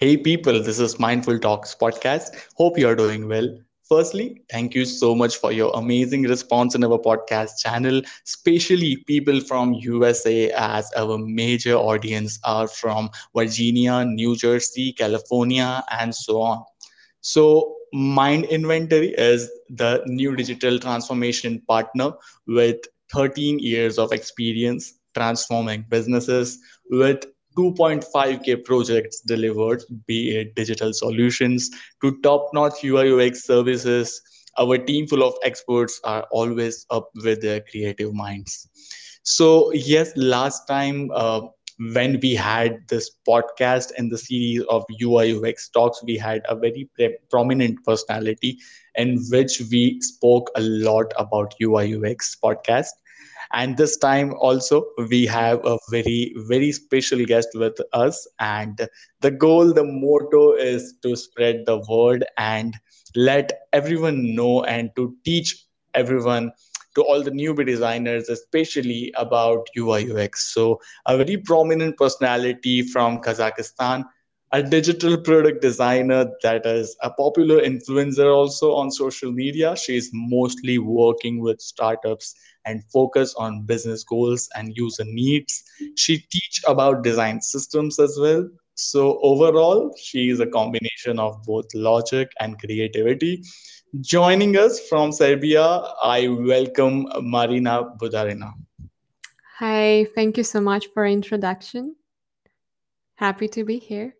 [0.00, 2.34] Hey people, this is Mindful Talks podcast.
[2.56, 3.46] Hope you are doing well.
[3.86, 9.40] Firstly, thank you so much for your amazing response in our podcast channel, especially people
[9.42, 16.64] from USA as our major audience are from Virginia, New Jersey, California and so on.
[17.20, 22.12] So, Mind Inventory is the new digital transformation partner
[22.46, 22.78] with
[23.12, 26.58] 13 years of experience transforming businesses
[26.88, 27.26] with
[27.56, 31.70] 2.5k projects delivered, be it digital solutions
[32.02, 34.20] to top notch UI UX services.
[34.58, 38.68] Our team full of experts are always up with their creative minds.
[39.22, 41.42] So, yes, last time uh,
[41.94, 46.54] when we had this podcast in the series of UI UX talks, we had a
[46.54, 48.58] very pre- prominent personality
[48.96, 52.90] in which we spoke a lot about UI UX podcast
[53.52, 58.88] and this time also we have a very very special guest with us and
[59.20, 62.76] the goal the motto is to spread the word and
[63.16, 66.50] let everyone know and to teach everyone
[66.94, 73.18] to all the newbie designers especially about ui ux so a very prominent personality from
[73.20, 74.04] kazakhstan
[74.52, 79.76] a digital product designer that is a popular influencer also on social media.
[79.76, 85.64] She's mostly working with startups and focus on business goals and user needs.
[85.96, 88.48] She teach about design systems as well.
[88.74, 93.42] So overall, she is a combination of both logic and creativity.
[94.00, 95.62] Joining us from Serbia,
[96.02, 98.52] I welcome Marina Budarina.
[99.58, 101.96] Hi, thank you so much for introduction.
[103.16, 104.14] Happy to be here.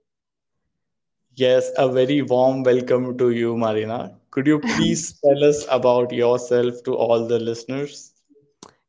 [1.37, 4.19] Yes, a very warm welcome to you, Marina.
[4.31, 8.10] Could you please tell us about yourself to all the listeners?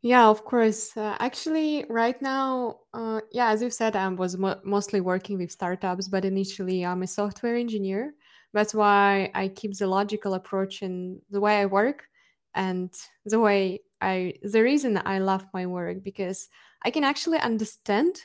[0.02, 0.98] Yeah, of course.
[0.98, 5.52] Uh, actually, right now, uh, yeah, as you said, I was mo- mostly working with
[5.52, 8.16] startups, but initially I'm a software engineer.
[8.54, 12.08] That's why I keep the logical approach in the way I work
[12.56, 12.92] and
[13.26, 16.50] the way I, the reason I love my work because
[16.84, 18.16] I can actually understand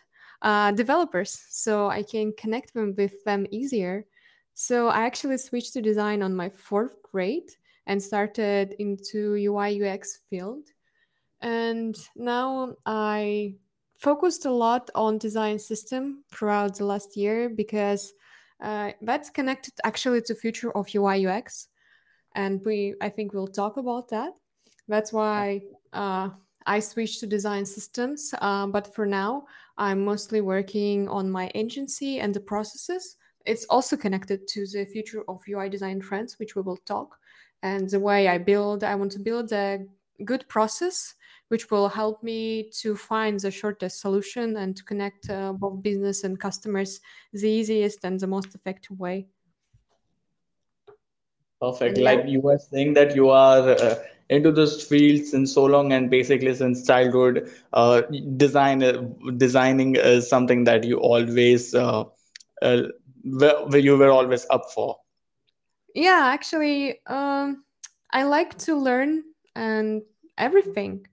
[0.42, 4.06] uh, developers, so I can connect them with them easier.
[4.54, 7.50] So I actually switched to design on my fourth grade
[7.86, 10.64] and started into UI UX field
[11.40, 13.54] and now I
[13.98, 18.12] focused a lot on design system throughout the last year because
[18.60, 21.68] uh, that's connected actually to the future of UI UX,
[22.34, 24.32] and we I think we'll talk about that.
[24.88, 26.30] That's why uh,
[26.64, 32.20] I switched to design systems, uh, but for now I'm mostly working on my agency
[32.20, 33.16] and the processes.
[33.44, 37.18] It's also connected to the future of UI design trends, which we will talk,
[37.62, 38.84] and the way I build.
[38.84, 39.84] I want to build a
[40.24, 41.14] good process
[41.48, 46.24] which will help me to find the shortest solution and to connect uh, both business
[46.24, 47.00] and customers
[47.32, 49.26] the easiest and the most effective way.
[51.60, 51.98] Perfect.
[51.98, 53.94] Like you were saying that you are uh,
[54.28, 58.02] into this field since so long and basically since childhood, uh,
[58.36, 59.02] design uh,
[59.36, 62.04] designing is something that you always uh,
[62.60, 62.82] uh,
[63.24, 64.98] you were always up for.
[65.94, 67.64] Yeah, actually, um,
[68.12, 69.22] I like to learn
[69.54, 70.02] and
[70.36, 71.06] everything.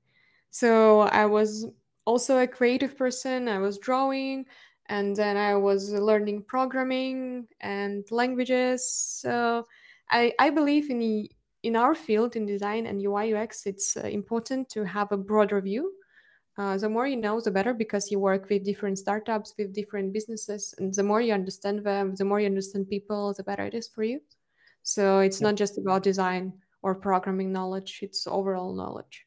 [0.53, 1.66] So I was
[2.06, 3.47] also a creative person.
[3.47, 4.46] I was drawing
[4.88, 8.88] and then I was learning programming and languages.
[8.88, 9.66] So
[10.12, 11.28] I, I believe in
[11.64, 15.59] in our field in design and UI UX, it's uh, important to have a broader
[15.59, 15.91] view.
[16.56, 20.14] Uh, the more you know, the better because you work with different startups, with different
[20.14, 23.74] businesses, and the more you understand them, the more you understand people, the better it
[23.74, 24.20] is for you.
[24.84, 26.53] So it's not just about design
[26.84, 29.25] or programming knowledge; it's overall knowledge.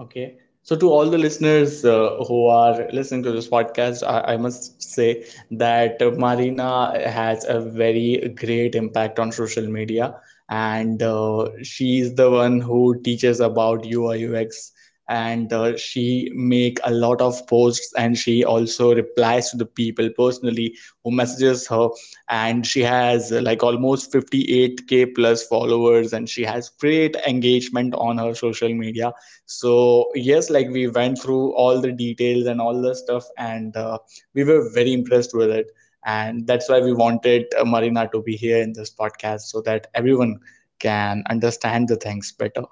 [0.00, 0.36] Okay.
[0.62, 4.82] So, to all the listeners uh, who are listening to this podcast, I, I must
[4.82, 10.14] say that Marina has a very great impact on social media,
[10.48, 14.72] and uh, she's the one who teaches about UI UX
[15.08, 20.08] and uh, she make a lot of posts and she also replies to the people
[20.16, 20.74] personally
[21.04, 21.88] who messages her.
[22.28, 28.18] And she has uh, like almost 58k plus followers and she has great engagement on
[28.18, 29.12] her social media.
[29.46, 33.98] So yes like we went through all the details and all the stuff and uh,
[34.34, 35.70] we were very impressed with it.
[36.04, 39.88] And that's why we wanted uh, marina to be here in this podcast so that
[39.94, 40.40] everyone
[40.78, 42.62] can understand the things better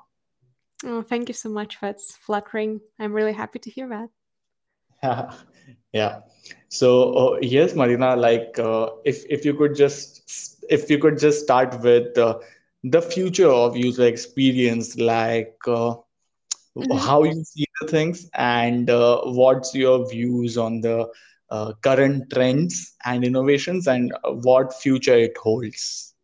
[0.84, 1.78] Oh, thank you so much.
[1.81, 2.81] That's flattering.
[2.99, 4.11] I'm really happy to hear that.
[5.93, 6.20] Yeah.
[6.69, 10.23] So uh, yes, Marina, like uh, if if you could just
[10.69, 12.38] if you could just start with uh,
[12.84, 15.94] the future of user experience, like uh,
[16.81, 17.08] Mhm.
[17.08, 21.06] how you see the things and uh, what's your views on the
[21.50, 24.12] uh, current trends and innovations and
[24.43, 26.16] what future it holds?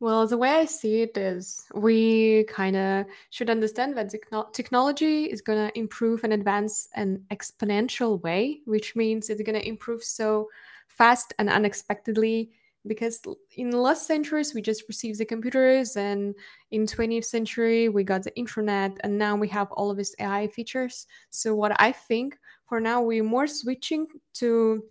[0.00, 4.10] Well, the way I see it is we kind of should understand that
[4.54, 9.68] technology is going to improve and advance an exponential way, which means it's going to
[9.68, 10.48] improve so
[10.88, 12.50] fast and unexpectedly
[12.86, 13.20] because
[13.56, 16.34] in the last centuries we just received the computers and
[16.70, 20.46] in 20th century we got the internet and now we have all of these ai
[20.48, 21.06] features.
[21.28, 24.82] So what i think for now we're more switching to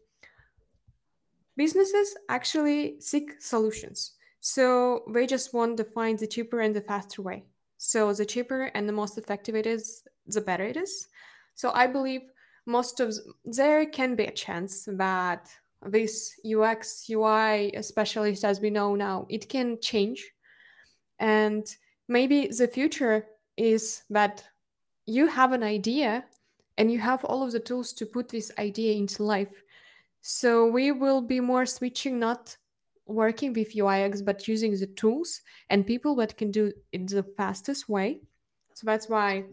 [1.57, 7.21] businesses actually seek solutions so we just want to find the cheaper and the faster
[7.21, 7.44] way.
[7.77, 11.07] So the cheaper and the most effective it is, the better it is.
[11.56, 12.21] So I believe
[12.65, 13.13] most of
[13.45, 15.50] there can be a chance that
[15.86, 20.30] this UX UI specialist, as we know now, it can change,
[21.19, 21.65] and
[22.07, 23.25] maybe the future
[23.57, 24.44] is that
[25.06, 26.25] you have an idea
[26.77, 29.63] and you have all of the tools to put this idea into life.
[30.21, 32.56] So we will be more switching not
[33.09, 37.89] working with UIX, but using the tools and people that can do it the fastest
[37.89, 38.21] way.
[38.75, 39.45] So that's why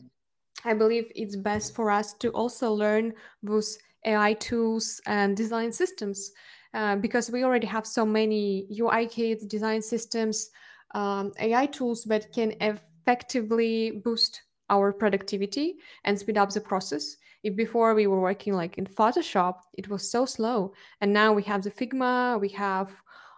[0.65, 6.31] I believe it's best for us to also learn those AI tools and design systems
[6.75, 10.51] uh, because we already have so many UI kits, design systems,
[10.95, 17.17] um, AI tools that can effectively boost our productivity and speed up the process.
[17.43, 21.43] If before we were working like in Photoshop, it was so slow, and now we
[21.45, 22.91] have the Figma, we have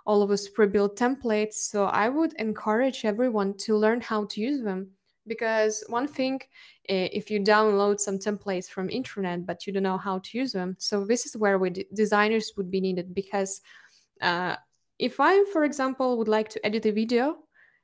[0.08, 1.56] all of us pre-built templates.
[1.70, 4.88] So I would encourage everyone to learn how to use them
[5.28, 6.40] because one thing
[6.84, 10.74] if you download some templates from internet but you don't know how to use them
[10.78, 13.60] so this is where we designers would be needed because
[14.22, 14.56] uh,
[14.98, 17.36] if i for example would like to edit a video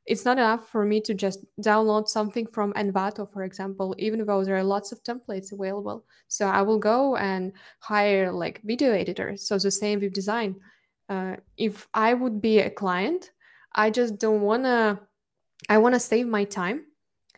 [0.07, 4.43] it's not enough for me to just download something from envato for example even though
[4.43, 9.47] there are lots of templates available so i will go and hire like video editors
[9.47, 10.57] so the same with design
[11.09, 13.31] uh, if I would be a client,
[13.75, 14.99] I just don't want to,
[15.69, 16.85] I want to save my time.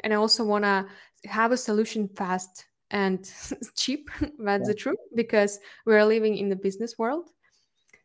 [0.01, 0.87] And I also want to
[1.25, 3.31] have a solution fast and
[3.77, 4.11] cheap.
[4.39, 4.67] That's yeah.
[4.67, 7.31] the truth because we're living in the business world.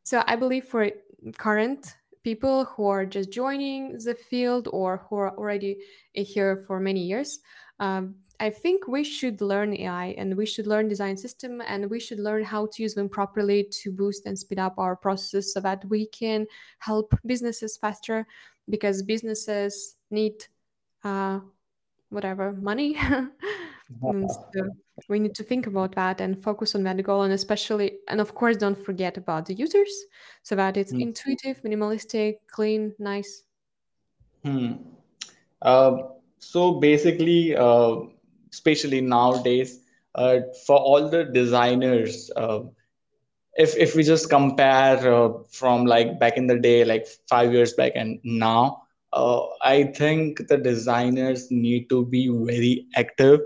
[0.03, 0.89] So I believe for
[1.37, 5.77] current people who are just joining the field or who are already
[6.13, 7.39] here for many years,
[7.79, 11.99] um, I think we should learn AI and we should learn design system and we
[11.99, 15.59] should learn how to use them properly to boost and speed up our processes so
[15.59, 16.47] that we can
[16.79, 18.25] help businesses faster
[18.67, 20.43] because businesses need
[21.03, 21.39] uh,
[22.09, 22.95] whatever money.
[24.01, 24.69] so
[25.07, 28.33] we need to think about that and focus on that goal and especially and of
[28.33, 30.05] course don't forget about the users
[30.41, 31.01] so that it's mm.
[31.01, 33.44] intuitive, minimalistic, clean, nice.
[34.44, 34.73] Hmm.
[35.61, 35.97] Uh,
[36.39, 37.97] so basically, uh,
[38.51, 39.80] especially nowadays
[40.15, 42.59] uh, for all the designers uh,
[43.56, 47.74] if if we just compare uh, from like back in the day like 5 years
[47.74, 48.81] back and now
[49.13, 53.39] uh, i think the designers need to be very active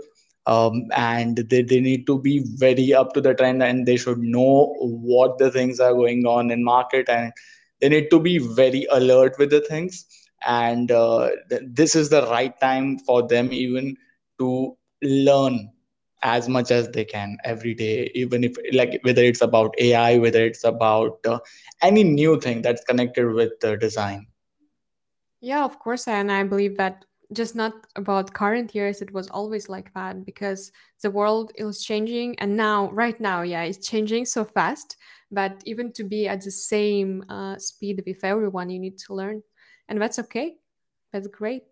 [0.46, 4.18] um, and they, they need to be very up to the trend and they should
[4.18, 7.32] know what the things are going on in market and
[7.80, 10.06] they need to be very alert with the things.
[10.46, 13.96] And uh, th- this is the right time for them even
[14.38, 15.70] to learn
[16.22, 20.44] as much as they can every day even if like whether it's about ai whether
[20.44, 21.38] it's about uh,
[21.82, 24.26] any new thing that's connected with the design.
[25.40, 29.68] Yeah of course and i believe that just not about current years it was always
[29.68, 34.44] like that because the world is changing and now right now yeah it's changing so
[34.44, 34.96] fast
[35.30, 39.42] but even to be at the same uh, speed with everyone you need to learn
[39.88, 40.56] and that's okay.
[41.12, 41.62] That's great.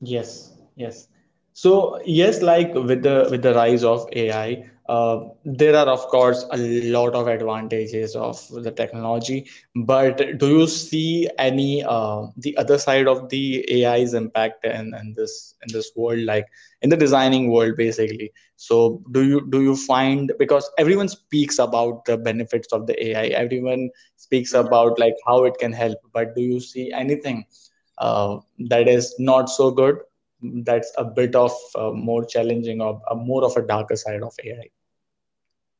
[0.00, 1.08] Yes yes
[1.52, 6.44] so yes, like with the with the rise of AI, uh, there are of course
[6.52, 9.46] a lot of advantages of the technology.
[9.74, 15.14] But do you see any uh, the other side of the AI's impact in, in
[15.16, 16.46] this in this world, like
[16.82, 18.32] in the designing world, basically?
[18.56, 23.24] So do you do you find because everyone speaks about the benefits of the AI,
[23.28, 27.44] everyone speaks about like how it can help, but do you see anything
[27.98, 28.38] uh,
[28.68, 29.98] that is not so good
[30.42, 31.52] that's a bit of
[31.94, 34.70] more challenging or more of a darker side of AI?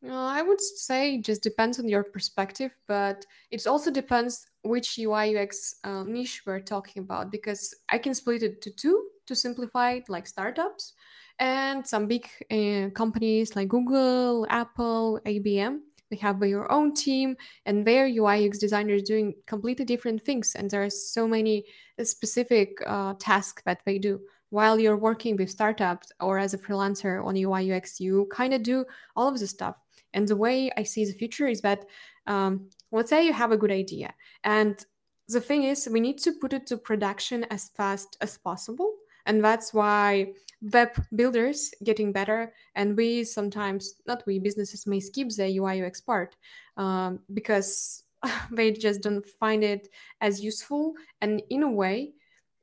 [0.03, 4.99] Uh, I would say it just depends on your perspective, but it also depends which
[4.99, 9.35] UI UX uh, niche we're talking about because I can split it to two to
[9.35, 10.95] simplify it, like startups
[11.39, 15.81] and some big uh, companies like Google, Apple, IBM.
[16.11, 17.37] They have their own team
[17.67, 21.67] and their UI UX designers doing completely different things, and there are so many
[22.03, 27.25] specific uh, tasks that they do while you're working with startups or as a freelancer
[27.25, 28.85] on UI UX, you kind of do
[29.17, 29.77] all of the stuff.
[30.13, 31.85] And the way I see the future is that
[32.27, 34.13] um, let's say you have a good idea,
[34.45, 34.85] and
[35.29, 38.95] the thing is, we need to put it to production as fast as possible.
[39.27, 45.29] And that's why web builders getting better and we sometimes not we businesses may skip
[45.31, 46.37] the ui ux part
[46.77, 48.05] um, because
[48.51, 49.89] they just don't find it
[50.21, 50.93] as useful
[51.23, 52.13] and in a way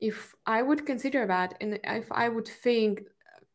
[0.00, 3.02] if i would consider that and if i would think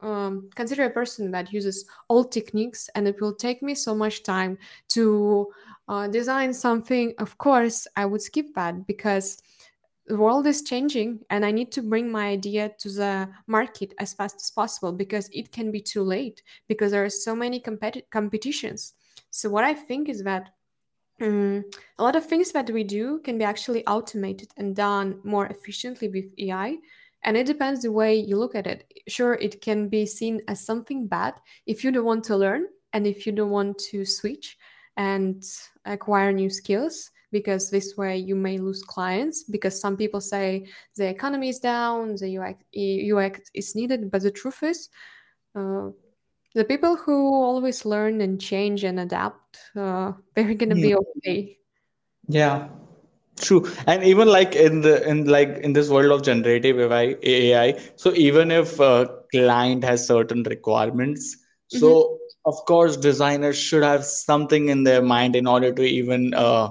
[0.02, 4.24] um, consider a person that uses old techniques and it will take me so much
[4.24, 4.58] time
[4.90, 5.50] to
[5.88, 9.42] uh, design something of course i would skip that because
[10.08, 14.14] the world is changing and i need to bring my idea to the market as
[14.14, 18.04] fast as possible because it can be too late because there are so many competi-
[18.12, 18.94] competitions.
[19.32, 20.50] So what i think is that
[21.24, 21.64] um,
[21.98, 26.10] a lot of things that we do can be actually automated and done more efficiently
[26.10, 26.78] with ai
[27.24, 28.92] and it depends the way you look at it.
[29.08, 33.08] Sure it can be seen as something bad if you don't want to learn and
[33.08, 34.58] if you don't want to switch
[34.98, 35.44] and
[35.86, 41.08] acquire new skills because this way you may lose clients because some people say the
[41.08, 44.90] economy is down the ux, is needed but the truth is
[45.56, 45.90] uh,
[46.54, 51.58] the people who always learn and change and adapt uh, they're gonna be okay.
[52.28, 52.70] Yeah,
[53.40, 53.70] true.
[53.88, 58.14] And even like in the in like in this world of generative AI, AI, so
[58.14, 64.84] even if a client has certain requirements, so of course designers should have something in
[64.84, 66.70] their mind in order to even uh,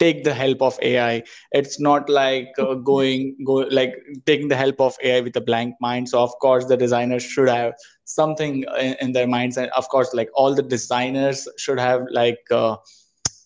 [0.00, 1.22] take the help of AI.
[1.52, 3.94] It's not like uh, going go like
[4.26, 6.08] taking the help of AI with a blank mind.
[6.08, 10.12] So of course the designers should have something in, in their minds, and of course
[10.14, 12.76] like all the designers should have like uh,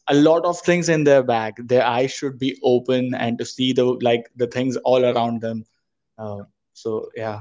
[0.09, 1.55] a lot of things in their bag.
[1.69, 5.65] Their eyes should be open and to see the like the things all around them.
[6.19, 7.41] Uh, so yeah.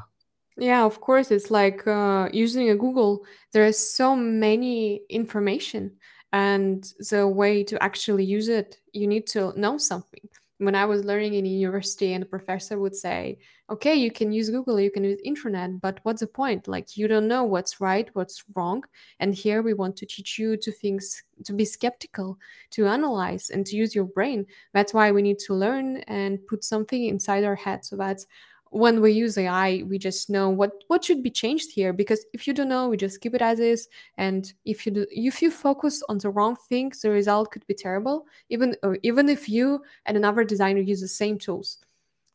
[0.58, 1.32] Yeah, of course.
[1.32, 3.26] It's like uh, using a Google.
[3.54, 5.98] There is so many information,
[6.34, 10.28] and the way to actually use it, you need to know something.
[10.60, 14.50] When I was learning in university, and the professor would say, "Okay, you can use
[14.50, 16.68] Google, you can use internet, but what's the point?
[16.68, 18.84] Like you don't know what's right, what's wrong."
[19.20, 22.38] And here we want to teach you to think, s- to be skeptical,
[22.72, 24.46] to analyze, and to use your brain.
[24.74, 28.26] That's why we need to learn and put something inside our head so that
[28.74, 31.94] when we use AI, we just know what what should be changed here.
[31.94, 33.88] Because if you don't know, we just keep it as is.
[34.18, 37.76] And if you do, if you focus on the wrong things, the result could be
[37.76, 38.28] terrible.
[38.50, 41.78] Even even if you and another designer use the same tools.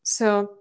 [0.03, 0.57] So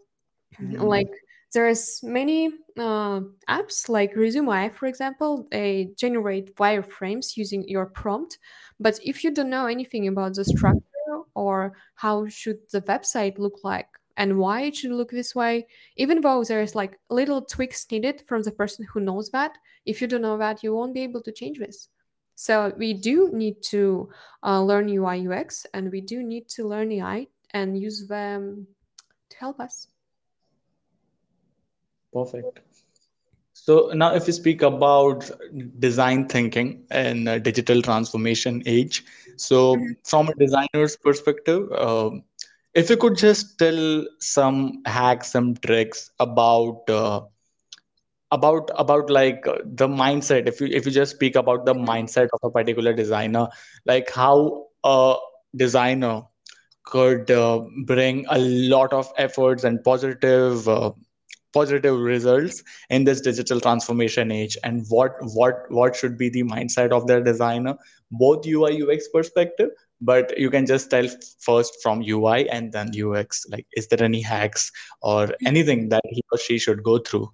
[0.60, 0.82] Mhm.
[0.88, 1.10] like
[1.52, 8.38] there's many uh, apps like Relume AI, for example, they generate wireframes using your prompt.
[8.80, 13.60] But if you don't know anything about the structure or how should the website look
[13.64, 18.22] like and why it should look this way, even though there's like little tweaks needed
[18.26, 19.56] from the person who knows that,
[19.86, 21.88] if you don't know that, you won't be able to change this.
[22.34, 24.10] So we do need to
[24.44, 28.66] uh, learn UI UX and we do need to learn AI and use them
[29.30, 29.86] to help us.
[32.12, 32.60] Perfect.
[33.52, 35.30] So now, if we speak about
[35.78, 39.04] design thinking and uh, digital transformation age,
[39.36, 42.22] so from a designer's perspective, um,
[42.78, 47.22] if you could just tell some hacks, some tricks about uh,
[48.30, 50.48] about about like uh, the mindset.
[50.48, 53.48] If you if you just speak about the mindset of a particular designer,
[53.86, 55.16] like how a
[55.56, 56.22] designer
[56.84, 60.92] could uh, bring a lot of efforts and positive uh,
[61.52, 66.92] positive results in this digital transformation age and what what what should be the mindset
[66.92, 67.74] of their designer
[68.10, 69.70] both ui ux perspective
[70.00, 71.06] but you can just tell
[71.40, 74.70] first from ui and then ux like is there any hacks
[75.02, 75.46] or mm-hmm.
[75.46, 77.28] anything that he or she should go through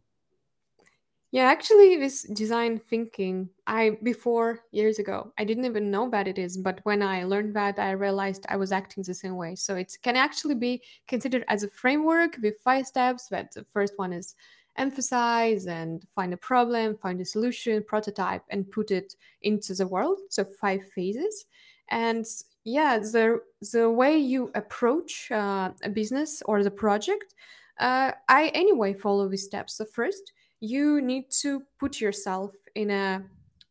[1.35, 6.39] Yeah, actually, this design thinking, I before years ago, I didn't even know that it
[6.39, 9.57] is, but when I learned that, I realized I was acting the same way.
[9.57, 13.27] So it can actually be considered as a framework with five steps.
[13.31, 14.37] that the first one is
[14.77, 20.21] emphasize and find a problem, find a solution, prototype, and put it into the world.
[20.31, 21.47] So five phases.
[21.91, 22.25] And
[22.65, 23.41] yeah, the
[23.73, 27.35] the way you approach uh, a business or the project,
[27.79, 29.75] uh, I anyway follow these steps.
[29.77, 33.23] So first you need to put yourself in a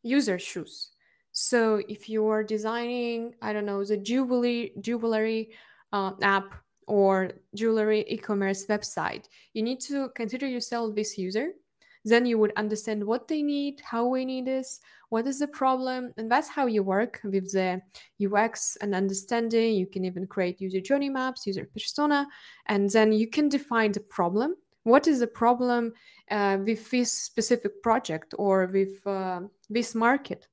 [0.04, 0.92] user shoes.
[1.32, 5.50] So if you are designing, I don't know, the jewelry jewelry
[5.92, 6.54] uh, app
[6.86, 11.54] or jewelry e-commerce website, you need to consider yourself this user.
[12.06, 16.14] Then you would understand what they need, how we need this, what is the problem,
[16.18, 17.82] and that's how you work with the
[18.22, 19.76] UX and understanding.
[19.76, 22.28] You can even create user journey maps, user persona,
[22.66, 24.56] and then you can define the problem.
[24.84, 25.94] What is the problem
[26.30, 30.48] uh, with this specific project or with uh, this market?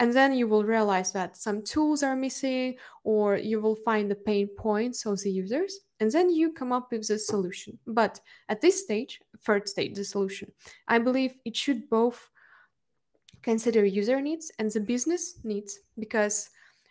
[0.00, 4.14] And then you will realize that some tools are missing or you will find the
[4.16, 7.78] pain points of the users and then you come up with the solution.
[7.86, 10.52] But at this stage third stage the solution.
[10.88, 12.30] I believe it should both
[13.42, 16.50] consider user needs and the business needs because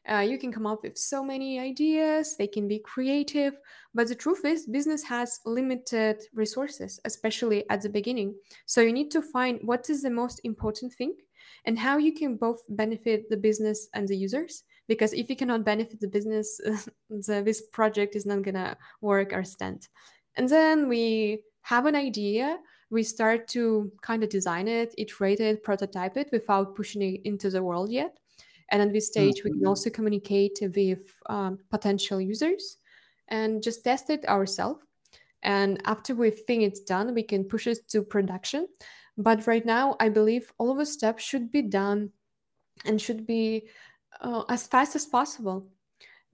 [0.09, 3.53] uh, you can come up with so many ideas they can be creative
[3.93, 8.33] but the truth is business has limited resources especially at the beginning.
[8.65, 11.13] So you need to find what is the most important thing
[11.65, 15.63] and how you can both benefit the business and the users because if you cannot
[15.63, 16.59] benefit the business
[17.09, 19.87] the, this project is not gonna work or stand
[20.35, 22.57] and then we have an idea
[22.91, 27.49] we start to kind of design it iterate it prototype it without pushing it into
[27.49, 28.17] the world yet
[28.71, 29.45] and at this stage mm-hmm.
[29.45, 29.69] we can mm-hmm.
[29.69, 32.77] also communicate with um, potential users
[33.29, 34.83] and just test it ourselves
[35.43, 38.67] and after we think it's done we can push it to production
[39.19, 42.11] but right now, I believe all of the steps should be done
[42.85, 43.67] and should be
[44.19, 45.67] uh, as fast as possible.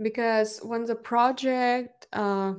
[0.01, 2.53] Because when the project, uh,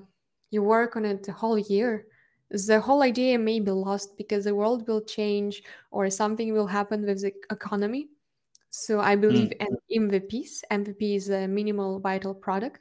[0.50, 2.06] you work on it the whole year,
[2.50, 7.04] the whole idea may be lost because the world will change or something will happen
[7.04, 8.08] with the economy.
[8.70, 9.78] So I believe mm.
[9.88, 10.62] in MVPs.
[10.70, 12.80] MVP is a minimal vital product.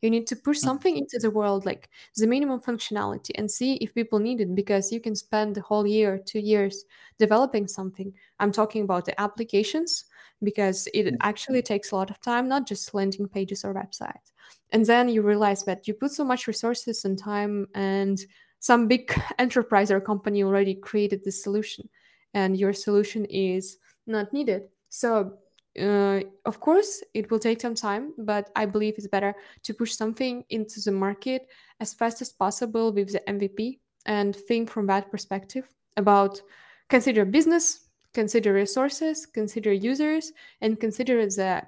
[0.00, 0.62] You need to push mm.
[0.62, 4.92] something into the world, like the minimum functionality, and see if people need it because
[4.92, 6.84] you can spend the whole year, two years
[7.18, 8.12] developing something.
[8.40, 10.04] I'm talking about the applications
[10.42, 11.16] because it mm.
[11.22, 14.32] actually takes a lot of time, not just landing pages or websites.
[14.72, 18.18] And then you realize that you put so much resources and time, and
[18.60, 21.88] some big enterprise or company already created this solution,
[22.34, 24.64] and your solution is not needed.
[24.88, 25.38] So
[25.80, 29.92] uh, of course it will take some time but i believe it's better to push
[29.92, 31.48] something into the market
[31.80, 36.40] as fast as possible with the mvp and think from that perspective about
[36.88, 37.83] consider business
[38.14, 41.62] consider resources consider users and consider the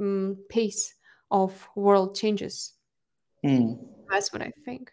[0.00, 0.94] um, pace
[1.30, 2.72] of world changes.
[3.44, 3.78] Mm.
[4.08, 4.90] that's what i think.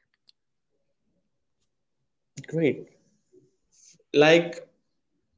[2.47, 2.87] Great.
[4.13, 4.67] Like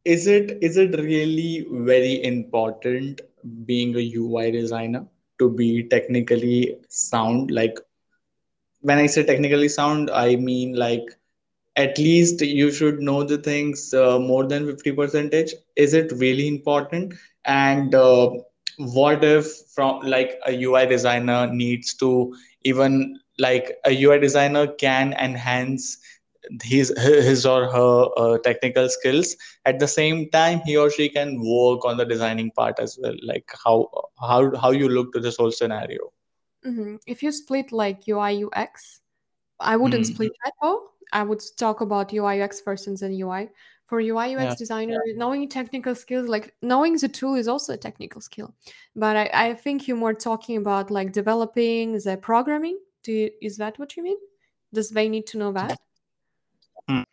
[0.03, 3.21] is it is it really very important
[3.65, 5.05] being a ui designer
[5.39, 7.51] to be technically sound?
[7.51, 7.77] Like
[8.83, 11.05] when i say technically sound i mean like
[11.75, 15.53] at least you should know the things uh, more than 50 percentage.
[15.75, 17.13] Is it really important?
[17.45, 18.31] And uh,
[18.77, 25.13] what if from like a ui designer needs to even like a ui designer can
[25.13, 25.97] enhance
[26.61, 29.35] his his or her uh, technical skills.
[29.65, 33.15] At the same time he or she can work on the designing part as well
[33.23, 36.11] like how how how you look to this whole scenario.
[36.65, 36.95] Mm-hmm.
[37.05, 39.01] if you split like ui ux
[39.59, 40.13] i wouldn't mm-hmm.
[40.13, 43.49] split at though i would talk about ui ux persons and ui
[43.85, 44.55] for ui ux yeah.
[44.55, 45.13] designer yeah.
[45.15, 48.53] knowing technical skills like knowing the tool is also a technical skill
[48.95, 53.57] but i, I think you're more talking about like developing the programming do you, is
[53.57, 54.17] that what you mean
[54.73, 55.79] does they need to know that
[56.89, 57.05] Mm.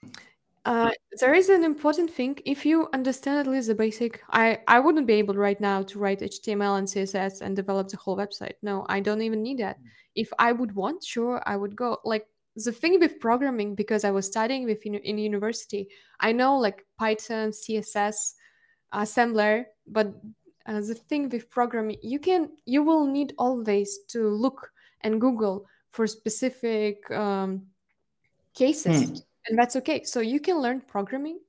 [0.64, 2.38] Uh, there is an important thing.
[2.44, 5.98] If you understand at least the basic, I I wouldn't be able right now to
[5.98, 8.54] write HTML and CSS and develop the whole website.
[8.62, 9.78] No, I don't even need that.
[10.14, 11.98] If I would want, sure, I would go.
[12.04, 12.26] Like
[12.64, 16.84] the thing with programming, because I was studying with in, in university, I know like
[16.98, 18.34] Python, CSS,
[18.92, 20.14] assembler, but
[20.66, 24.70] uh, the thing with programming, you can you will need always to look
[25.02, 27.66] and Google for specific um,
[28.54, 29.10] cases.
[29.10, 30.04] Mm and that's okay.
[30.04, 31.40] So you can learn programming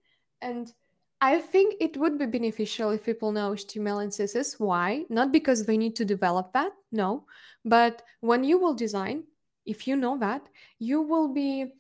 [0.42, 0.74] and
[1.22, 5.06] i think it would be beneficial if people know html and css why?
[5.10, 7.26] Not because they need to develop that no
[7.64, 9.24] but when you will design
[9.66, 10.48] if you know that
[10.80, 11.74] you will be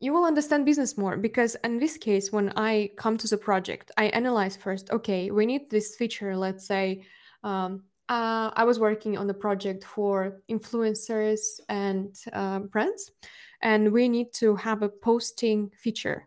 [0.00, 3.90] you will understand business more because in this case when i come to the project
[3.96, 7.02] i analyze first okay we need this feature let's say
[7.44, 13.10] um, uh, i was working on the project for influencers and uh, brands
[13.62, 16.26] and we need to have a posting feature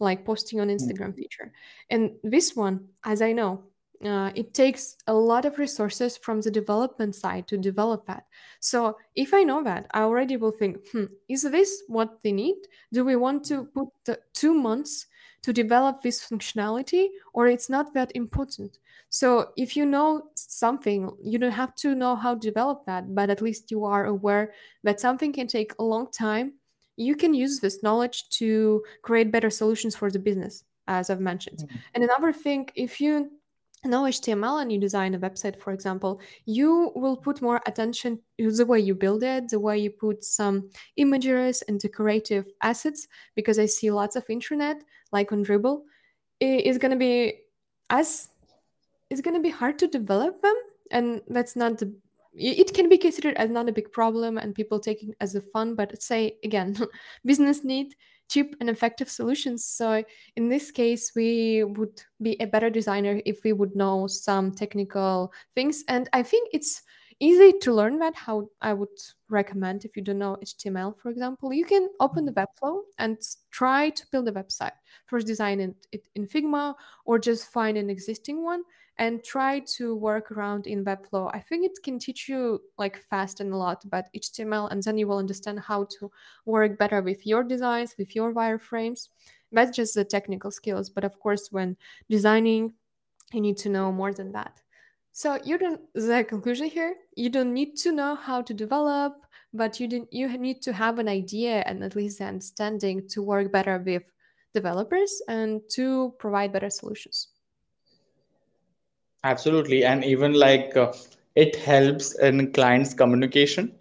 [0.00, 1.16] like posting on instagram mm.
[1.16, 1.52] feature
[1.90, 3.62] and this one as i know
[4.02, 8.26] uh, it takes a lot of resources from the development side to develop that.
[8.60, 12.56] So if i know that i already will think hmm, is this what they need?
[12.92, 15.06] Do we want to put the two months
[15.42, 18.78] to develop this functionality or it's not that important?
[19.10, 23.30] So if you know something you don't have to know how to develop that but
[23.30, 24.52] at least you are aware
[24.82, 26.54] that something can take a long time.
[26.96, 31.58] You can use this knowledge to create better solutions for the business as i've mentioned.
[31.58, 31.76] Mm-hmm.
[31.94, 33.30] and another thing if you
[33.88, 38.50] know html and you design a website for example you will put more attention to
[38.50, 43.58] the way you build it the way you put some images and decorative assets because
[43.58, 45.82] i see lots of internet like on Dribbble
[46.40, 47.34] is going to be
[47.90, 48.28] as
[49.10, 50.56] it's going to be hard to develop them
[50.90, 51.94] and that's not the
[52.36, 55.40] it can be considered as not a big problem and people take it as a
[55.40, 56.76] fun but say again
[57.24, 57.94] business need
[58.28, 59.64] cheap and effective solutions.
[59.64, 60.02] So
[60.36, 65.32] in this case we would be a better designer if we would know some technical
[65.54, 65.84] things.
[65.88, 66.82] And i think it's
[67.20, 68.88] easy to learn that how i would
[69.28, 71.52] recommend if you don't know html for example.
[71.52, 73.18] You can open the webflow and
[73.50, 74.72] try to build a website.
[75.06, 78.62] First design it in figma or just find an existing one
[78.98, 83.40] and try to work around in webflow i think it can teach you like fast
[83.40, 86.10] and a lot about html and then you will understand how to
[86.44, 89.08] work better with your designs with your wireframes.
[89.52, 91.76] That's just the technical skills but of course when
[92.08, 92.74] designing
[93.32, 94.60] you need to know more than that.
[95.12, 99.14] So you don't the conclusion here you don't need to know how to develop
[99.52, 103.22] but you didn't you need to have an idea and at least the understanding to
[103.22, 104.02] work better with
[104.52, 107.28] developers and to provide better solutions
[109.24, 109.84] Absolutely.
[109.84, 110.92] And even like uh,
[111.34, 113.74] it helps in clients' communication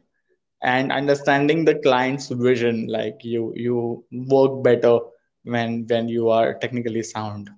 [0.63, 2.88] and understanding the client's vision.
[2.88, 4.99] Like you you work better
[5.43, 7.49] when when you are technically sound.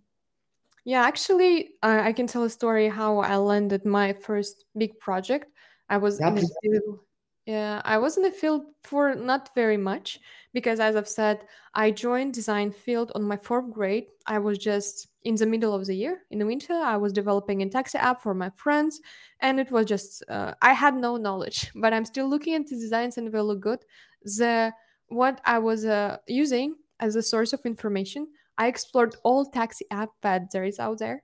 [0.84, 5.48] Yeah, actually, uh, I can tell a story how I landed my first big project.
[5.90, 6.52] I was Yeah, in please.
[6.62, 7.00] field,
[7.46, 10.20] yeah, I was in the field for not very much
[10.54, 14.08] because, as I've said, I joined design field on my fourth grade.
[14.26, 16.74] I was just in the middle of the year in the winter.
[16.74, 19.02] I was developing a taxi app for my friends,
[19.42, 23.18] and it was just uh, I had no knowledge, but I'm still looking into designs
[23.18, 23.80] and they look good.
[24.24, 24.72] The
[25.08, 30.10] what I was uh, using as a source of information I explored all taxi app
[30.22, 31.24] that there is out there.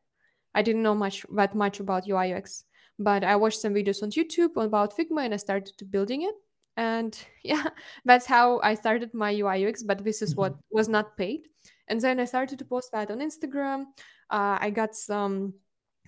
[0.53, 2.65] I didn't know much that much about UI UX,
[2.99, 6.35] but I watched some videos on YouTube about Figma and I started to building it.
[6.75, 7.67] And yeah,
[8.05, 9.83] that's how I started my UI UX.
[9.83, 11.47] But this is what was not paid.
[11.91, 13.82] And then I started to post that on Instagram.
[14.30, 15.54] Uh, I got some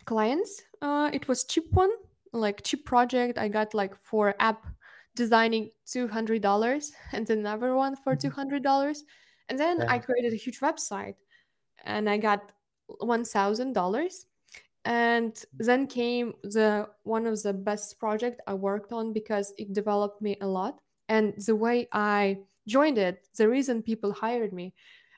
[0.06, 0.62] clients.
[0.82, 1.91] Uh, it was cheap one,
[2.32, 3.38] like cheap project.
[3.38, 4.65] I got like for app
[5.15, 9.04] designing two hundred dollars, and another one for two hundred dollars.
[9.50, 11.15] And then I created a huge website
[11.84, 12.54] and I got
[13.02, 14.26] $1,000.
[14.86, 20.22] And then came the one of the best project I worked on because it developed
[20.22, 20.80] me a lot.
[21.08, 24.74] And the way I joined it, the reason people hired me,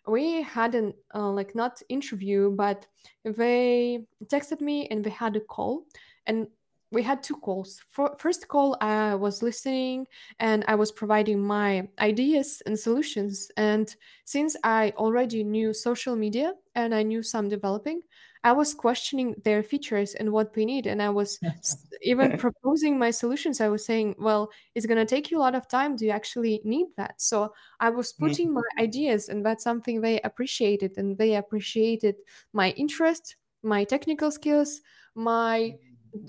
[0.08, 2.86] we had an uh, like not interview, but
[3.24, 5.86] they texted me and we had a call.
[6.28, 6.48] And
[6.92, 7.82] we had two calls.
[7.90, 10.08] For, first call, I was listening
[10.40, 13.52] and I was providing my ideas and solutions.
[13.58, 18.02] And since I already knew social media and I knew some developing,
[18.46, 20.88] I was questioning their features and what they need.
[20.88, 21.40] And I was
[22.02, 23.62] even proposing my solutions.
[23.62, 25.98] I was saying, well, it's going to take you a lot of time.
[25.98, 27.22] Do you actually need that?
[27.22, 28.80] So I was putting my Mhm.
[28.80, 30.98] ideas, and that's something they appreciated.
[30.98, 32.16] And they appreciated
[32.54, 34.82] my interest, my technical skills,
[35.16, 35.78] my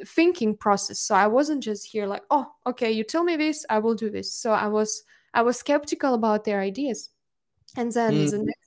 [0.07, 1.01] thinking process.
[1.01, 4.11] So I wasn't just here like, oh, okay, you tell me this, I will do
[4.11, 4.35] this.
[4.35, 7.11] So I was I was skeptical about their ideas.
[7.77, 8.66] And then the Mm, next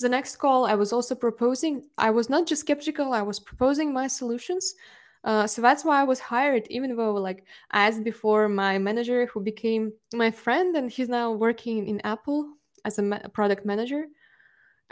[0.00, 1.88] the next call, I was also proposing.
[1.98, 3.12] I was not just skeptical.
[3.12, 4.74] I was proposing my solutions.
[5.24, 9.40] Uh, so that's why I was hired, even though, like, as before, my manager, who
[9.40, 14.06] became my friend, and he's now working in Apple as a ma- product manager.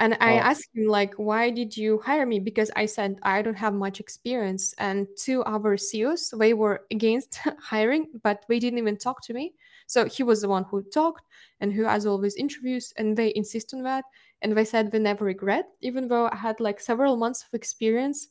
[0.00, 2.38] And I Oh, asked him, like, why did you hire me?
[2.38, 4.72] Because I said I don't have much experience.
[4.78, 9.54] And two our CEOs, they were against hiring, but they didn't even talk to me.
[9.88, 11.24] So he was the one who talked
[11.60, 14.04] and who has all these interviews, and they insist on that.
[14.42, 18.28] And they said they never regret, even though I had like several months of experience.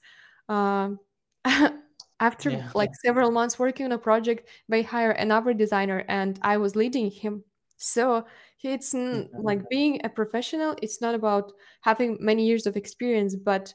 [0.47, 0.99] Um,
[2.19, 2.71] after yeah.
[2.73, 7.11] like several months working on a project, they hire another designer, and I was leading
[7.11, 7.43] him.
[7.77, 8.25] So
[8.63, 10.75] it's n- like being a professional.
[10.81, 13.73] It's not about having many years of experience, but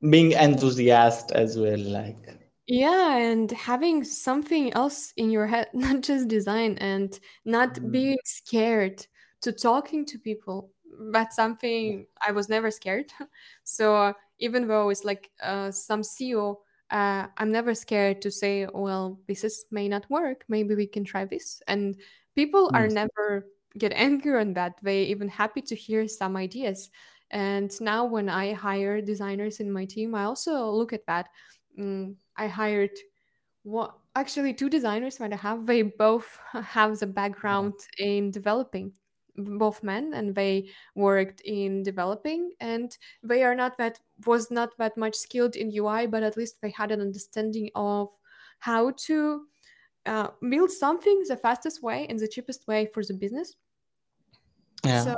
[0.10, 1.80] Being enthusiast as well.
[1.80, 2.39] Like,
[2.72, 8.18] Yeah, and having something else in your head, not just design, and not mm, being
[8.26, 9.08] scared
[9.42, 10.72] to talking to people.
[11.12, 13.12] That's something I was never scared.
[13.64, 19.20] So even though it's like uh, some CEO, uh, I'm never scared to say, well,
[19.28, 20.46] this is may not work.
[20.48, 21.62] Maybe we can try this.
[21.68, 22.00] And
[22.36, 24.80] people are mm, never get angry on that.
[24.84, 26.90] They even happy to hear some ideas.
[27.32, 31.30] And now when I hire designers in my team, I also look at that
[31.78, 32.98] Mm, I hired
[33.64, 35.66] what actually two designers that I have.
[35.66, 38.94] They both have the background in developing,
[39.36, 42.54] both men, and they worked in developing.
[42.60, 46.62] And they are not that was not that much skilled in UI, but at least
[46.62, 48.10] they had an understanding of
[48.60, 49.48] how to
[50.06, 53.56] uh, build something the fastest way and the cheapest way for the business.
[54.84, 55.04] Yeah.
[55.04, 55.16] So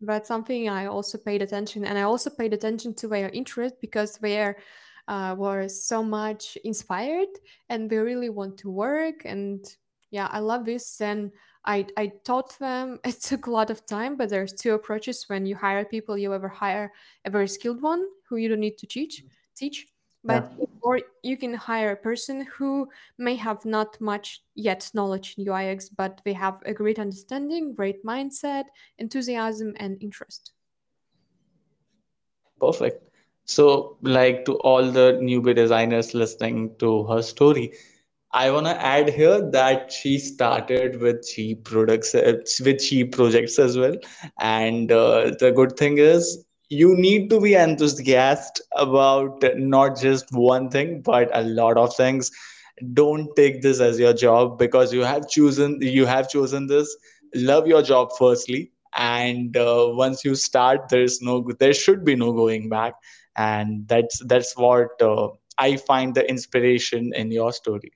[0.00, 4.16] That's something I also paid attention, and I also paid attention to their interest because
[4.18, 4.54] they
[5.12, 7.32] uh, were so much inspired
[7.68, 9.26] and they really want to work.
[9.26, 9.62] And
[10.10, 11.00] yeah, I love this.
[11.02, 11.32] And
[11.66, 12.98] I I taught them.
[13.10, 16.16] It took a lot of time, but there's two approaches when you hire people.
[16.16, 16.92] You ever hire
[17.26, 19.14] a very skilled one who you don't need to teach
[19.54, 19.86] teach,
[20.24, 20.66] but yeah.
[20.80, 25.90] or you can hire a person who may have not much yet knowledge in UIX,
[25.96, 28.64] but they have a great understanding, great mindset,
[28.96, 30.52] enthusiasm, and interest.
[32.58, 33.11] Perfect.
[33.44, 37.72] So, like to all the newbie designers listening to her story,
[38.32, 43.58] I want to add here that she started with cheap products, uh, with cheap projects
[43.58, 43.94] as well.
[44.40, 50.70] And uh, the good thing is, you need to be enthusiastic about not just one
[50.70, 52.30] thing, but a lot of things.
[52.92, 56.96] Don't take this as your job because you have chosen you have chosen this.
[57.34, 62.32] Love your job firstly, and uh, once you start, there's no there should be no
[62.32, 62.94] going back,
[63.36, 67.92] and that's that's what uh, I find the inspiration in your story.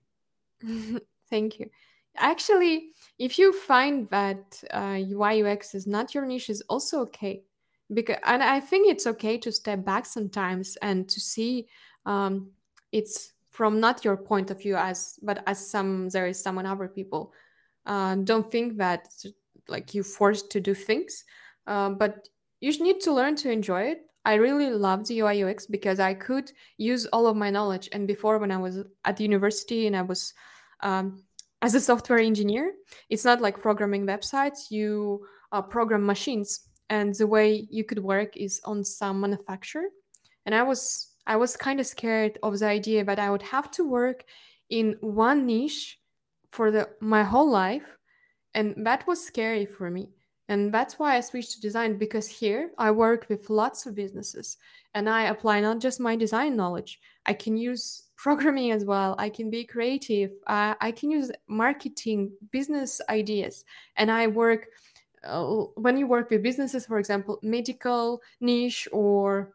[1.31, 1.71] Thank you.
[2.17, 7.43] Actually, if you find that uh, UI UX is not your niche, is also okay.
[7.93, 11.69] Because and I think it's okay to step back sometimes and to see
[12.05, 12.51] um,
[12.93, 16.89] it's from not your point of view as but as some there is someone other
[16.89, 17.33] people.
[17.85, 19.09] Uh, don't think that
[19.69, 21.25] like you forced to do things,
[21.67, 22.29] uh, but
[22.61, 24.01] you need to learn to enjoy it.
[24.27, 27.89] I really loved the UI UX because I could use all of my knowledge.
[27.93, 30.35] And before, when I was at university and I was
[30.81, 31.23] um,
[31.63, 32.73] as a software engineer,
[33.09, 34.69] it's not like programming websites.
[34.69, 39.87] You uh, program machines, and the way you could work is on some manufacturer.
[40.45, 43.71] And I was I was kind of scared of the idea that I would have
[43.73, 44.25] to work
[44.69, 46.01] in one niche
[46.51, 47.97] for the my whole life,
[48.55, 50.16] and that was scary for me.
[50.49, 54.59] And that's why I switched to design because here I work with lots of businesses
[54.95, 57.01] and I apply not just my design knowledge.
[57.27, 59.15] I can use programming as well.
[59.19, 60.31] I can be creative.
[60.47, 63.65] I can use marketing, business ideas,
[63.97, 64.69] and I work.
[65.23, 69.53] Uh, when you work with businesses, for example, medical niche or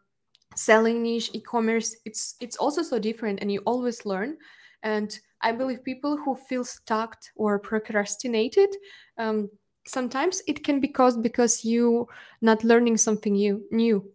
[0.54, 4.36] selling niche, e-commerce, it's it's also so different, and you always learn.
[4.84, 8.70] And I believe people who feel stuck or procrastinated,
[9.18, 9.50] um,
[9.86, 12.08] sometimes it can be caused because you
[12.40, 13.64] not learning something new.
[13.70, 14.10] New,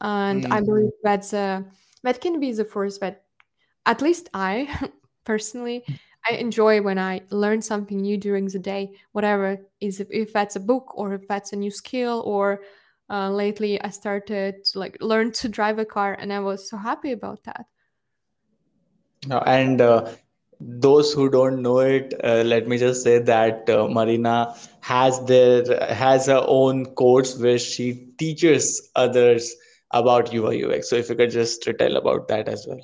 [0.00, 0.52] and mm.
[0.52, 1.62] I believe that's uh,
[2.02, 3.24] that can be the first that
[3.84, 4.90] at least I
[5.24, 5.84] personally
[6.28, 10.56] I enjoy when I learn something new during the day, whatever is if, if that's
[10.56, 12.62] a book or if that's a new skill or
[13.08, 16.76] uh, lately I started to like learn to drive a car and I was so
[16.76, 17.66] happy about that.
[19.30, 20.10] And uh,
[20.60, 25.64] those who don't know it, uh, let me just say that uh, Marina has their
[25.92, 29.54] has her own course where she teaches others
[29.90, 30.88] about UI UX.
[30.90, 32.80] So if you could just tell about that as well.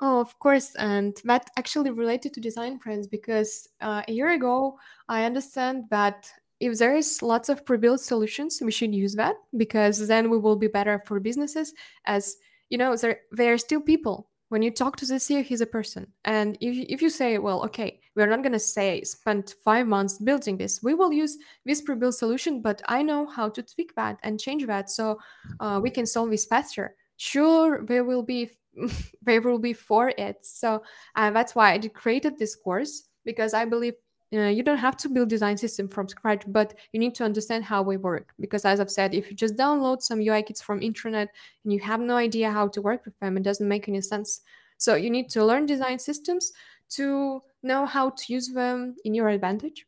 [0.00, 0.74] Oh, of course.
[0.76, 6.30] And that actually related to design friends because uh, a year ago, I understand that
[6.60, 10.56] if there is lots of pre-built solutions, we should use that because then we will
[10.56, 11.72] be better for businesses.
[12.04, 12.36] As
[12.68, 14.28] you know, there there are still people.
[14.56, 16.06] When you talk to the CEO, he's a person.
[16.24, 19.86] And if you, if you say, well, okay, we're not going to say spend five
[19.86, 23.94] months building this, we will use this pre-built solution, but I know how to tweak
[23.96, 25.20] that and change that so
[25.60, 26.96] uh, we can solve this faster.
[27.18, 28.48] Sure, there will be
[29.26, 30.38] favorably for it.
[30.40, 30.82] So
[31.16, 33.92] uh, that's why I created this course because I believe
[34.32, 37.64] uh, you don't have to build design system from scratch, but you need to understand
[37.64, 38.32] how we work.
[38.40, 41.28] Because as I've said, if you just download some UI kits from internet
[41.64, 44.40] and you have no idea how to work with them, it doesn't make any sense.
[44.78, 46.52] So you need to learn design systems
[46.90, 49.86] to know how to use them in your advantage.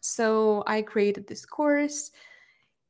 [0.00, 2.10] So I created this course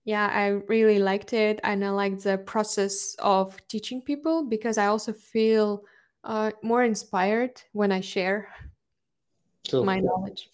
[0.04, 1.60] yeah, I really liked it.
[1.64, 5.82] And I like the process of teaching people because I also feel
[6.24, 8.48] uh, more inspired when I share
[9.72, 10.50] my knowledge.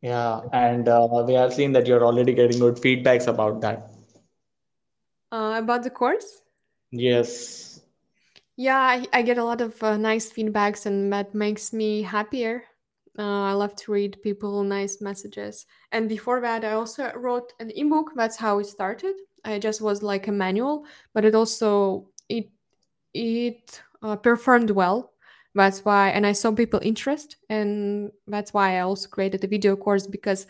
[0.00, 3.90] Yeah, and uh, we have seen that you're already getting good feedbacks about that.
[5.32, 6.42] Uh, about the course?
[6.90, 7.80] Yes.
[8.56, 12.64] Yeah, I, I get a lot of uh, nice feedbacks, and that makes me happier
[13.18, 15.66] uh, I love to read people nice messages.
[15.92, 18.10] And before that, I also wrote an ebook.
[18.16, 19.14] That's how it started.
[19.44, 22.50] I just was like a manual, but it also it
[23.12, 25.12] it uh, performed well.
[25.54, 29.76] That's why, and I saw people interest, and that's why I also created a video
[29.76, 30.46] course because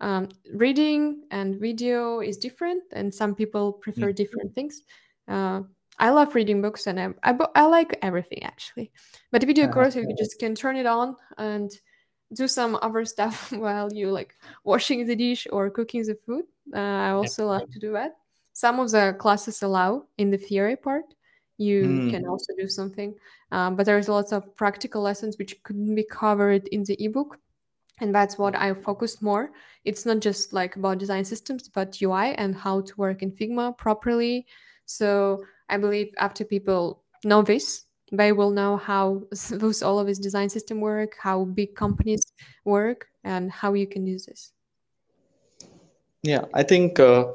[0.00, 4.16] um, reading and video is different, and some people prefer mm.
[4.16, 4.82] different things.
[5.28, 5.62] Uh,
[5.98, 8.90] I love reading books, and I, I, I like everything actually.
[9.30, 11.70] But the video uh, course, you just can turn it on and
[12.34, 16.44] do some other stuff while you like washing the dish or cooking the food.
[16.74, 18.16] Uh, I also like to do that.
[18.52, 21.04] Some of the classes allow in the theory part.
[21.58, 22.28] You can Hmm.
[22.28, 23.14] also do something,
[23.52, 27.38] um, but there's lots of practical lessons which couldn't be covered in the ebook
[28.00, 29.50] and that's what i focused more.
[29.84, 33.76] It's not just like about design systems but ui and how to work in figma
[33.76, 34.46] properly.
[34.86, 40.18] So i believe after people know this they will know how those all of this
[40.18, 42.22] design system work how big companies
[42.64, 44.52] work and how you can use this.
[46.22, 47.32] Yeah, I think uh,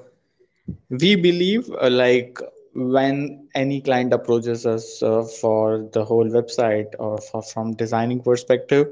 [0.90, 2.40] we believe uh, like
[2.74, 8.88] when any client approaches us uh, for the whole website or for, from designing perspective,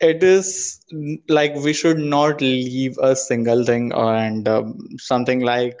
[0.00, 0.80] it is
[1.28, 5.80] like we should not leave a single thing and um, something like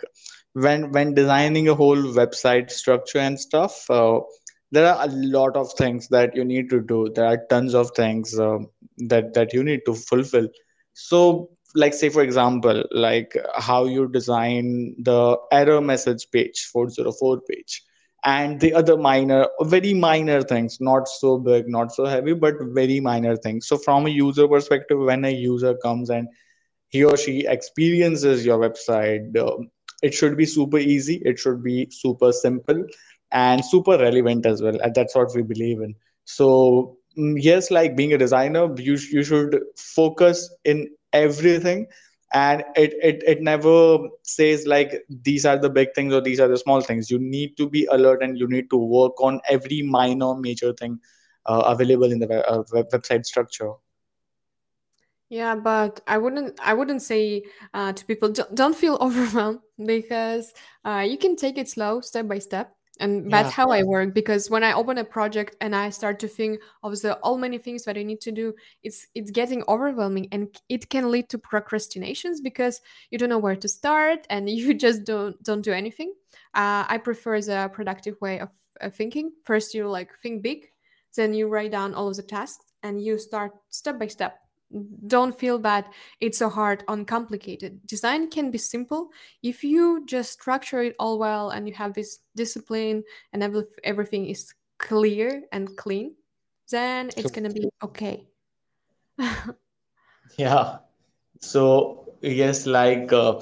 [0.52, 4.18] when when designing a whole website structure and stuff uh,
[4.70, 7.08] there are a lot of things that you need to do.
[7.14, 8.68] There are tons of things um
[9.08, 10.48] that that you need to fulfill.
[10.94, 17.82] So like say for example like how you design the error message page 404 page
[18.24, 23.00] and the other minor very minor things not so big not so heavy but very
[23.00, 23.66] minor things.
[23.66, 26.28] So from a user perspective when a user comes and
[26.88, 29.70] he or she experiences your website um,
[30.02, 32.84] it should be super easy it should be super simple
[33.30, 35.94] and super relevant as well and that's what we believe in.
[36.24, 41.86] So mm, yes like being a designer you, you should focus in everything.
[42.34, 46.48] And it, it it never says like these are the big things or these are
[46.48, 47.10] the small things.
[47.10, 51.00] You need to be alert and you need to work on every minor major thing
[51.46, 53.72] uh, available in the uh, web- website structure.
[55.30, 57.44] Yeah, but I wouldn't I wouldn't say
[57.74, 60.52] uh, to people don't, don't feel overwhelmed because
[60.84, 62.74] uh, you can take it slow, step by step.
[63.00, 66.18] And that's yeah how I work because when I open a project and I start
[66.20, 69.62] to think of the all many things that I need to do, it's it's getting
[69.68, 72.80] overwhelming and it can lead to procrastinations because
[73.10, 76.12] you don't know where to start and you just don't don't do anything.
[76.54, 78.48] Uh, I prefer the productive way of,
[78.80, 79.32] of thinking.
[79.44, 80.66] First, you like think big,
[81.14, 84.38] then you write down all of the tasks and you start step by step
[85.06, 85.86] don't feel bad.
[86.20, 88.30] It's so hard uncomplicated design.
[88.30, 89.10] Can be simple.
[89.42, 94.26] If you just structure it all well and you have this discipline and every, everything
[94.26, 96.14] is clear and clean
[96.70, 98.26] then it's so gonna be okay.
[100.36, 100.78] Yeah.
[101.40, 103.40] So, yes, like uh,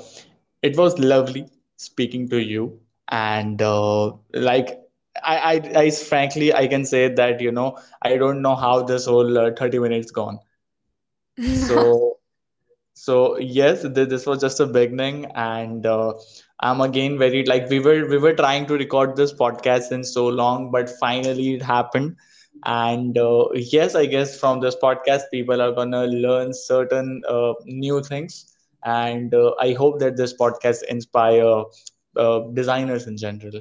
[0.62, 2.80] it was lovely speaking to you.
[3.08, 4.80] And uh, like,
[5.22, 9.06] I, I, I frankly, I can say that, you know, I don't know how this
[9.06, 10.38] whole uh, 30 minutes gone.
[11.44, 12.18] So,
[12.94, 16.14] so yes, th- this was just a beginning, and uh,
[16.60, 20.26] I'm again very like we were we were trying to record this podcast since so
[20.28, 22.16] long, but finally it happened.
[22.64, 28.02] And uh, yes, I guess from this podcast, people are gonna learn certain uh, new
[28.02, 28.44] things,
[28.84, 31.64] and uh, I hope that this podcast inspire
[32.16, 33.60] uh, designers in general.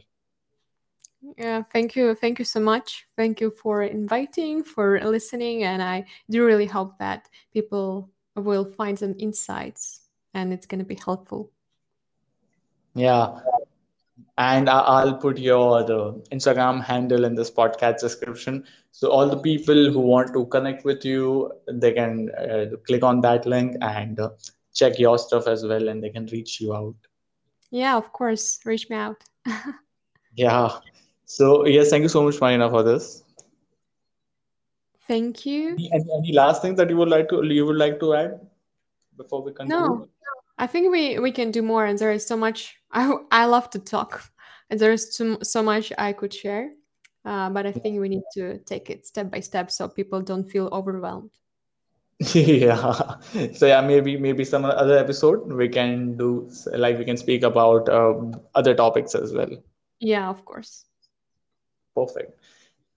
[1.38, 6.06] Yeah thank you thank you so much thank you for inviting for listening and i
[6.30, 10.02] do really hope that people will find some insights
[10.34, 11.52] and it's gonna be helpful
[12.98, 13.42] Yeah,
[14.38, 18.64] and I'll put your the Instagram handle in this podcast description.
[18.92, 23.20] So all the people who want to connect with you, they can uh, click on
[23.22, 24.30] that link and uh,
[24.74, 26.96] check your stuff as well, and they can reach you out.
[27.72, 29.24] yeah of course reach me out
[30.36, 30.70] Yeah.
[31.26, 33.24] So yes, thank you so much, Marina, for this.
[35.08, 38.16] thank you Any, any, last things that you would like to you would like to
[38.16, 38.40] add
[39.16, 39.70] before we conclude?
[39.70, 40.08] no
[40.58, 42.78] I think we we can do more, and there is so much.
[42.92, 44.24] I I love to talk,
[44.70, 46.72] and there is so so much I could share.
[47.26, 50.50] Uh, but I think we need to take it step by step so people don't
[50.50, 51.32] feel overwhelmed.
[52.34, 53.16] Yeah.
[53.54, 57.90] So yeah, maybe maybe some other episode we can do like we can speak about
[57.90, 58.14] uh,
[58.54, 59.52] other topics as well.
[60.00, 60.86] Yeah, of course.
[61.96, 62.40] Perfect.